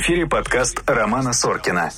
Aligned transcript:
эфире 0.00 0.26
подкаст 0.26 0.82
Романа 0.86 1.34
Соркина. 1.34 1.90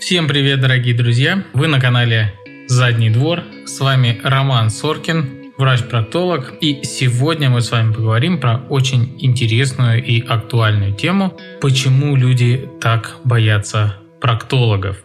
Всем 0.00 0.26
привет, 0.26 0.60
дорогие 0.60 0.96
друзья! 0.96 1.44
Вы 1.52 1.68
на 1.68 1.80
канале 1.80 2.34
«Задний 2.66 3.08
двор». 3.08 3.44
С 3.66 3.78
вами 3.78 4.20
Роман 4.24 4.68
Соркин, 4.68 5.52
врач-проктолог. 5.56 6.54
И 6.60 6.82
сегодня 6.82 7.50
мы 7.50 7.60
с 7.60 7.70
вами 7.70 7.92
поговорим 7.92 8.40
про 8.40 8.56
очень 8.68 9.16
интересную 9.20 10.04
и 10.04 10.26
актуальную 10.26 10.92
тему 10.92 11.38
«Почему 11.60 12.16
люди 12.16 12.68
так 12.80 13.18
боятся 13.22 13.96
проктологов?». 14.20 14.96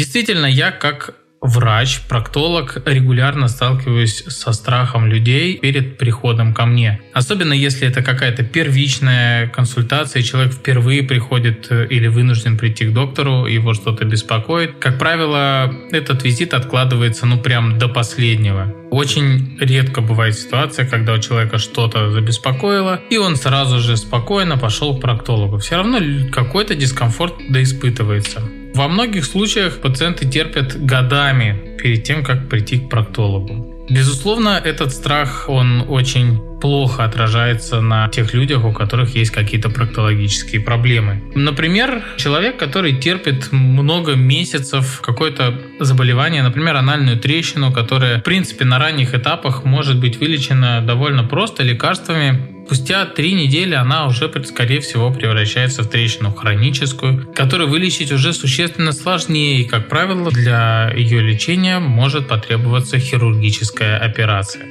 Действительно, 0.00 0.46
я 0.46 0.70
как 0.70 1.14
врач, 1.42 2.00
проктолог, 2.08 2.78
регулярно 2.86 3.48
сталкиваюсь 3.48 4.24
со 4.28 4.54
страхом 4.54 5.06
людей 5.06 5.58
перед 5.58 5.98
приходом 5.98 6.54
ко 6.54 6.64
мне. 6.64 7.02
Особенно 7.12 7.52
если 7.52 7.86
это 7.86 8.02
какая-то 8.02 8.42
первичная 8.42 9.48
консультация, 9.48 10.22
человек 10.22 10.54
впервые 10.54 11.02
приходит 11.02 11.66
э, 11.68 11.86
или 11.90 12.06
вынужден 12.06 12.56
прийти 12.56 12.86
к 12.86 12.94
доктору, 12.94 13.44
его 13.44 13.74
что-то 13.74 14.06
беспокоит. 14.06 14.76
Как 14.78 14.98
правило, 14.98 15.70
этот 15.92 16.24
визит 16.24 16.54
откладывается 16.54 17.26
ну 17.26 17.38
прям 17.38 17.78
до 17.78 17.88
последнего. 17.88 18.74
Очень 18.90 19.58
редко 19.60 20.00
бывает 20.00 20.34
ситуация, 20.34 20.86
когда 20.86 21.12
у 21.12 21.18
человека 21.18 21.58
что-то 21.58 22.10
забеспокоило, 22.10 23.02
и 23.10 23.18
он 23.18 23.36
сразу 23.36 23.80
же 23.80 23.98
спокойно 23.98 24.56
пошел 24.56 24.96
к 24.96 25.02
проктологу. 25.02 25.58
Все 25.58 25.76
равно 25.76 25.98
какой-то 26.32 26.74
дискомфорт 26.74 27.34
да 27.50 27.62
испытывается. 27.62 28.40
Во 28.74 28.88
многих 28.88 29.24
случаях 29.24 29.80
пациенты 29.80 30.26
терпят 30.26 30.76
годами 30.84 31.76
перед 31.82 32.04
тем, 32.04 32.22
как 32.22 32.48
прийти 32.48 32.78
к 32.78 32.88
проктологу. 32.88 33.86
Безусловно, 33.90 34.60
этот 34.64 34.92
страх, 34.92 35.46
он 35.48 35.84
очень 35.88 36.38
плохо 36.60 37.04
отражается 37.04 37.80
на 37.80 38.08
тех 38.08 38.34
людях, 38.34 38.64
у 38.64 38.72
которых 38.72 39.16
есть 39.16 39.30
какие-то 39.30 39.70
проктологические 39.70 40.60
проблемы. 40.60 41.22
Например, 41.34 42.02
человек, 42.16 42.56
который 42.56 42.96
терпит 42.98 43.50
много 43.50 44.14
месяцев 44.14 45.00
какое-то 45.02 45.58
заболевание, 45.80 46.42
например, 46.42 46.76
анальную 46.76 47.18
трещину, 47.18 47.72
которая, 47.72 48.20
в 48.20 48.22
принципе, 48.22 48.64
на 48.64 48.78
ранних 48.78 49.14
этапах 49.14 49.64
может 49.64 49.98
быть 49.98 50.20
вылечена 50.20 50.82
довольно 50.82 51.24
просто 51.24 51.62
лекарствами, 51.62 52.59
Спустя 52.70 53.04
три 53.04 53.32
недели 53.32 53.74
она 53.74 54.06
уже, 54.06 54.30
скорее 54.44 54.78
всего, 54.78 55.12
превращается 55.12 55.82
в 55.82 55.88
трещину 55.88 56.32
хроническую, 56.32 57.26
которую 57.34 57.68
вылечить 57.68 58.12
уже 58.12 58.32
существенно 58.32 58.92
сложнее, 58.92 59.62
и, 59.62 59.64
как 59.64 59.88
правило, 59.88 60.30
для 60.30 60.88
ее 60.94 61.20
лечения 61.20 61.80
может 61.80 62.28
потребоваться 62.28 63.00
хирургическая 63.00 63.98
операция. 63.98 64.66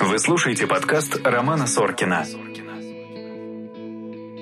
Вы 0.00 0.18
слушаете 0.18 0.66
подкаст 0.66 1.20
Романа 1.22 1.68
Соркина. 1.68 2.26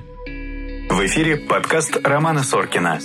В 0.89 0.99
эфире 1.05 1.37
подкаст 1.37 1.99
Романа 2.03 2.41
Соркина. 2.43 2.99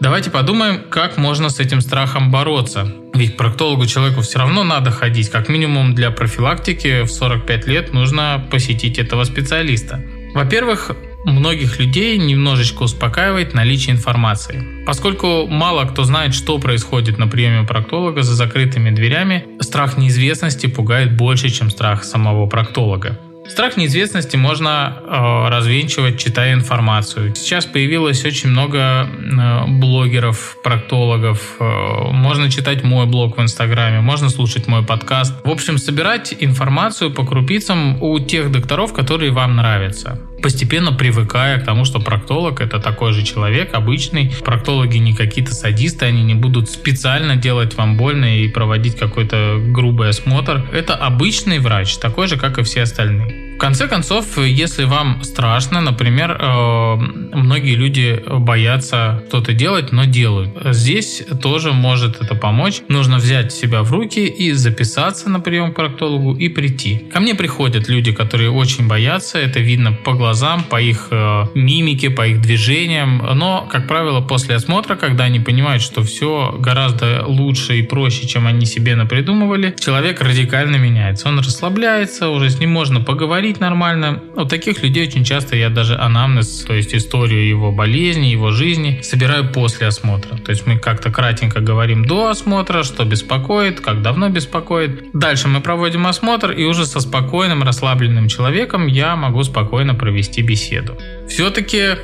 Давайте 0.00 0.30
подумаем, 0.30 0.80
как 0.88 1.18
можно 1.18 1.50
с 1.50 1.60
этим 1.60 1.82
страхом 1.82 2.30
бороться. 2.30 2.90
Ведь 3.12 3.34
к 3.34 3.36
проктологу 3.36 3.84
человеку 3.84 4.22
все 4.22 4.38
равно 4.38 4.64
надо 4.64 4.90
ходить. 4.90 5.28
Как 5.28 5.50
минимум 5.50 5.94
для 5.94 6.10
профилактики 6.10 7.02
в 7.02 7.08
45 7.08 7.66
лет 7.66 7.92
нужно 7.92 8.42
посетить 8.50 8.98
этого 8.98 9.24
специалиста. 9.24 10.02
Во-первых, 10.32 10.92
многих 11.26 11.78
людей 11.78 12.16
немножечко 12.16 12.84
успокаивает 12.84 13.52
наличие 13.52 13.94
информации. 13.94 14.84
Поскольку 14.86 15.46
мало 15.46 15.84
кто 15.84 16.04
знает, 16.04 16.34
что 16.34 16.58
происходит 16.58 17.18
на 17.18 17.26
приеме 17.26 17.66
проктолога 17.66 18.22
за 18.22 18.34
закрытыми 18.34 18.88
дверями, 18.88 19.44
страх 19.60 19.98
неизвестности 19.98 20.66
пугает 20.66 21.14
больше, 21.14 21.50
чем 21.50 21.68
страх 21.68 22.04
самого 22.04 22.46
проктолога. 22.46 23.18
Страх 23.50 23.76
неизвестности 23.76 24.36
можно 24.36 25.02
э, 25.02 25.48
развенчивать, 25.48 26.20
читая 26.20 26.54
информацию. 26.54 27.34
Сейчас 27.34 27.66
появилось 27.66 28.24
очень 28.24 28.50
много 28.50 28.78
э, 28.78 29.66
блогеров, 29.66 30.56
проктологов. 30.62 31.56
Э, 31.58 32.12
можно 32.12 32.48
читать 32.48 32.84
мой 32.84 33.06
блог 33.06 33.36
в 33.36 33.42
Инстаграме, 33.42 34.00
можно 34.00 34.28
слушать 34.28 34.68
мой 34.68 34.84
подкаст. 34.84 35.34
В 35.44 35.50
общем, 35.50 35.78
собирать 35.78 36.32
информацию 36.38 37.12
по 37.12 37.26
крупицам 37.26 38.00
у 38.00 38.20
тех 38.20 38.52
докторов, 38.52 38.92
которые 38.92 39.32
вам 39.32 39.56
нравятся 39.56 40.20
постепенно 40.42 40.92
привыкая 40.92 41.58
к 41.60 41.64
тому, 41.64 41.84
что 41.84 42.00
проктолог 42.00 42.60
это 42.60 42.78
такой 42.78 43.12
же 43.12 43.22
человек, 43.22 43.74
обычный. 43.74 44.32
Проктологи 44.44 44.98
не 44.98 45.14
какие-то 45.14 45.54
садисты, 45.54 46.06
они 46.06 46.22
не 46.22 46.34
будут 46.34 46.70
специально 46.70 47.36
делать 47.36 47.76
вам 47.76 47.96
больно 47.96 48.38
и 48.38 48.48
проводить 48.48 48.96
какой-то 48.96 49.58
грубый 49.60 50.08
осмотр. 50.08 50.64
Это 50.72 50.94
обычный 50.94 51.58
врач, 51.58 51.96
такой 51.96 52.28
же, 52.28 52.36
как 52.36 52.58
и 52.58 52.62
все 52.62 52.82
остальные 52.82 53.49
конце 53.60 53.86
концов, 53.86 54.38
если 54.38 54.84
вам 54.84 55.22
страшно, 55.22 55.80
например, 55.80 56.30
э, 56.32 56.96
многие 57.32 57.74
люди 57.74 58.22
боятся 58.26 59.22
что-то 59.28 59.52
делать, 59.52 59.92
но 59.92 60.04
делают. 60.04 60.50
Здесь 60.64 61.22
тоже 61.42 61.72
может 61.72 62.20
это 62.22 62.34
помочь. 62.34 62.80
Нужно 62.88 63.18
взять 63.18 63.52
себя 63.52 63.82
в 63.82 63.92
руки 63.92 64.26
и 64.26 64.52
записаться 64.52 65.28
на 65.28 65.40
прием 65.40 65.72
к 65.72 65.76
проктологу 65.76 66.34
и 66.34 66.48
прийти. 66.48 66.98
Ко 67.12 67.20
мне 67.20 67.34
приходят 67.34 67.88
люди, 67.88 68.12
которые 68.12 68.50
очень 68.50 68.88
боятся, 68.88 69.38
это 69.38 69.60
видно 69.60 69.92
по 69.92 70.14
глазам, 70.14 70.64
по 70.64 70.80
их 70.80 71.08
э, 71.10 71.44
мимике, 71.54 72.10
по 72.10 72.26
их 72.26 72.40
движениям, 72.40 73.22
но, 73.34 73.68
как 73.70 73.86
правило, 73.86 74.20
после 74.20 74.54
осмотра, 74.54 74.96
когда 74.96 75.24
они 75.24 75.40
понимают, 75.40 75.82
что 75.82 76.02
все 76.02 76.56
гораздо 76.58 77.24
лучше 77.26 77.78
и 77.78 77.82
проще, 77.82 78.26
чем 78.26 78.46
они 78.46 78.66
себе 78.66 78.96
напридумывали, 78.96 79.74
человек 79.78 80.20
радикально 80.22 80.76
меняется. 80.76 81.28
Он 81.28 81.38
расслабляется, 81.38 82.30
уже 82.30 82.48
с 82.48 82.58
ним 82.58 82.70
можно 82.70 83.00
поговорить, 83.00 83.49
говорить 83.50 83.60
нормально. 83.60 84.20
У 84.36 84.44
таких 84.44 84.82
людей 84.82 85.08
очень 85.08 85.24
часто 85.24 85.56
я 85.56 85.70
даже 85.70 85.96
анамнез, 85.96 86.64
то 86.66 86.74
есть 86.74 86.94
историю 86.94 87.48
его 87.48 87.72
болезни, 87.72 88.26
его 88.26 88.50
жизни, 88.52 89.00
собираю 89.02 89.52
после 89.52 89.88
осмотра. 89.88 90.36
То 90.36 90.52
есть 90.52 90.66
мы 90.66 90.78
как-то 90.78 91.10
кратенько 91.10 91.60
говорим 91.60 92.04
до 92.04 92.28
осмотра, 92.28 92.84
что 92.84 93.04
беспокоит, 93.04 93.80
как 93.80 94.02
давно 94.02 94.28
беспокоит. 94.28 95.10
Дальше 95.12 95.48
мы 95.48 95.60
проводим 95.60 96.06
осмотр, 96.06 96.52
и 96.52 96.64
уже 96.64 96.86
со 96.86 97.00
спокойным, 97.00 97.62
расслабленным 97.62 98.28
человеком 98.28 98.86
я 98.86 99.16
могу 99.16 99.42
спокойно 99.42 99.94
провести 99.94 100.42
беседу. 100.42 100.96
Все-таки 101.28 101.96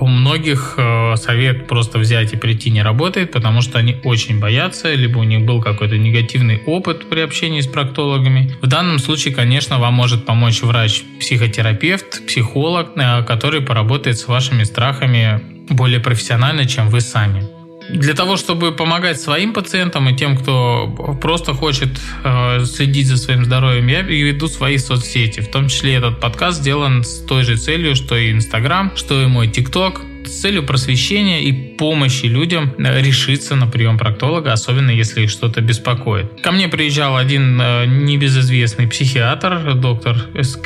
у 0.00 0.06
многих 0.06 0.74
э, 0.76 1.16
совет 1.16 1.66
просто 1.66 1.98
взять 1.98 2.32
и 2.32 2.36
прийти 2.36 2.70
не 2.70 2.82
работает, 2.82 3.32
потому 3.32 3.62
что 3.62 3.78
они 3.78 3.96
очень 4.04 4.40
боятся, 4.40 4.92
либо 4.94 5.18
у 5.18 5.22
них 5.22 5.44
был 5.44 5.62
какой-то 5.62 5.96
негативный 5.96 6.62
опыт 6.66 7.08
при 7.08 7.20
общении 7.20 7.60
с 7.60 7.66
проктологами. 7.66 8.52
В 8.60 8.66
данном 8.66 8.98
случае, 8.98 9.34
конечно, 9.34 9.78
вам 9.78 9.94
может 9.94 10.24
помочь 10.24 10.62
врач-психотерапевт, 10.62 12.26
психолог, 12.26 12.90
э, 12.96 13.22
который 13.24 13.60
поработает 13.60 14.18
с 14.18 14.28
вашими 14.28 14.64
страхами 14.64 15.40
более 15.70 16.00
профессионально, 16.00 16.66
чем 16.66 16.88
вы 16.88 17.00
сами. 17.00 17.61
Для 17.90 18.14
того, 18.14 18.36
чтобы 18.36 18.72
помогать 18.72 19.20
своим 19.20 19.52
пациентам 19.52 20.08
и 20.08 20.16
тем, 20.16 20.36
кто 20.36 21.18
просто 21.20 21.54
хочет 21.54 21.88
э, 22.24 22.64
следить 22.64 23.06
за 23.06 23.16
своим 23.16 23.44
здоровьем, 23.44 23.86
я 23.86 24.02
веду 24.02 24.48
свои 24.48 24.78
соцсети. 24.78 25.40
В 25.40 25.50
том 25.50 25.68
числе 25.68 25.94
этот 25.94 26.20
подкаст 26.20 26.60
сделан 26.60 27.04
с 27.04 27.20
той 27.26 27.42
же 27.42 27.56
целью, 27.56 27.94
что 27.94 28.16
и 28.16 28.32
Инстаграм, 28.32 28.92
что 28.96 29.22
и 29.22 29.26
мой 29.26 29.48
ТикТок. 29.48 30.02
С 30.24 30.40
целью 30.40 30.62
просвещения 30.64 31.42
и 31.42 31.52
помощи 31.52 32.26
людям 32.26 32.74
решиться 32.78 33.56
на 33.56 33.66
прием 33.66 33.98
проктолога, 33.98 34.52
особенно 34.52 34.90
если 34.90 35.22
их 35.22 35.30
что-то 35.30 35.60
беспокоит. 35.60 36.40
Ко 36.42 36.52
мне 36.52 36.68
приезжал 36.68 37.16
один 37.16 37.56
небезызвестный 37.56 38.86
психиатр, 38.86 39.74
доктор 39.74 40.16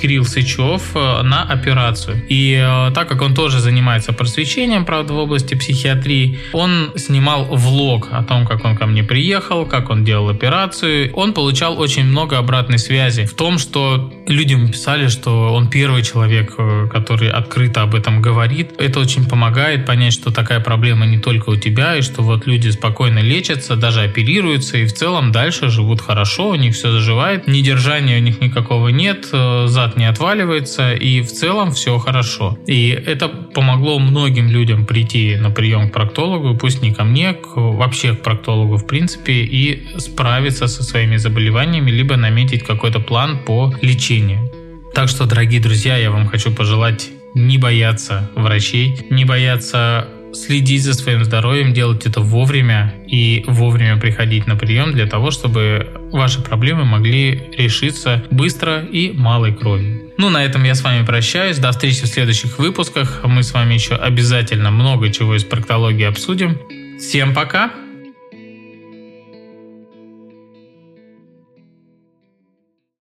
Кирилл 0.00 0.24
Сычев, 0.24 0.94
на 0.94 1.42
операцию. 1.42 2.22
И 2.28 2.56
так 2.94 3.08
как 3.08 3.22
он 3.22 3.34
тоже 3.34 3.60
занимается 3.60 4.12
просвещением, 4.12 4.84
правда, 4.84 5.14
в 5.14 5.18
области 5.18 5.54
психиатрии, 5.54 6.38
он 6.52 6.92
снимал 6.96 7.44
влог 7.44 8.08
о 8.12 8.22
том, 8.22 8.46
как 8.46 8.64
он 8.64 8.76
ко 8.76 8.86
мне 8.86 9.02
приехал, 9.02 9.66
как 9.66 9.90
он 9.90 10.04
делал 10.04 10.28
операцию. 10.28 11.12
Он 11.14 11.32
получал 11.32 11.78
очень 11.78 12.04
много 12.04 12.38
обратной 12.38 12.78
связи 12.78 13.24
в 13.24 13.34
том, 13.34 13.58
что 13.58 14.12
людям 14.26 14.68
писали, 14.68 15.08
что 15.08 15.52
он 15.54 15.68
первый 15.68 16.02
человек, 16.02 16.54
э, 16.58 16.88
который 16.92 17.30
открыто 17.30 17.82
об 17.82 17.94
этом 17.94 18.20
говорит. 18.20 18.72
Это 18.78 19.00
очень 19.00 19.24
помогает 19.24 19.45
понять, 19.86 20.12
что 20.12 20.32
такая 20.32 20.60
проблема 20.60 21.06
не 21.06 21.18
только 21.18 21.50
у 21.50 21.56
тебя, 21.56 21.96
и 21.96 22.02
что 22.02 22.22
вот 22.22 22.46
люди 22.46 22.68
спокойно 22.68 23.20
лечатся, 23.20 23.76
даже 23.76 24.02
оперируются, 24.02 24.78
и 24.78 24.86
в 24.86 24.92
целом 24.92 25.32
дальше 25.32 25.68
живут 25.68 26.00
хорошо, 26.00 26.50
у 26.50 26.54
них 26.54 26.74
все 26.74 26.90
заживает, 26.90 27.46
недержания 27.46 28.18
у 28.18 28.22
них 28.22 28.40
никакого 28.40 28.88
нет, 28.88 29.28
э, 29.32 29.66
зад 29.66 29.96
не 29.96 30.06
отваливается, 30.06 30.94
и 30.94 31.20
в 31.20 31.30
целом 31.30 31.72
все 31.72 31.98
хорошо. 31.98 32.58
И 32.66 32.88
это 32.88 33.28
помогло 33.28 33.98
многим 33.98 34.48
людям 34.48 34.86
прийти 34.86 35.36
на 35.36 35.50
прием 35.50 35.90
к 35.90 35.92
проктологу, 35.92 36.56
пусть 36.56 36.82
не 36.82 36.92
ко 36.92 37.04
мне, 37.04 37.34
к, 37.34 37.56
вообще 37.56 38.14
к 38.14 38.22
проктологу 38.22 38.76
в 38.76 38.86
принципе, 38.86 39.32
и 39.32 39.86
справиться 39.98 40.66
со 40.66 40.82
своими 40.82 41.16
заболеваниями, 41.16 41.90
либо 41.90 42.16
наметить 42.16 42.62
какой-то 42.62 43.00
план 43.00 43.38
по 43.44 43.74
лечению. 43.82 44.50
Так 44.94 45.08
что, 45.08 45.26
дорогие 45.26 45.60
друзья, 45.60 45.96
я 45.96 46.10
вам 46.10 46.26
хочу 46.26 46.50
пожелать 46.52 47.10
не 47.36 47.58
бояться 47.58 48.30
врачей, 48.34 49.06
не 49.10 49.24
бояться 49.24 50.08
следить 50.32 50.82
за 50.82 50.94
своим 50.94 51.24
здоровьем, 51.24 51.72
делать 51.72 52.06
это 52.06 52.20
вовремя 52.20 52.94
и 53.06 53.44
вовремя 53.46 53.98
приходить 53.98 54.46
на 54.46 54.56
прием 54.56 54.92
для 54.92 55.06
того, 55.06 55.30
чтобы 55.30 55.86
ваши 56.12 56.42
проблемы 56.42 56.84
могли 56.84 57.42
решиться 57.56 58.24
быстро 58.30 58.80
и 58.80 59.12
малой 59.12 59.54
кровью. 59.54 60.12
Ну, 60.18 60.30
на 60.30 60.44
этом 60.44 60.64
я 60.64 60.74
с 60.74 60.82
вами 60.82 61.04
прощаюсь. 61.04 61.58
До 61.58 61.70
встречи 61.72 62.04
в 62.04 62.08
следующих 62.08 62.58
выпусках. 62.58 63.20
Мы 63.24 63.42
с 63.42 63.52
вами 63.52 63.74
еще 63.74 63.94
обязательно 63.94 64.70
много 64.70 65.10
чего 65.10 65.36
из 65.36 65.44
проктологии 65.44 66.04
обсудим. 66.04 66.58
Всем 66.98 67.34
пока! 67.34 67.85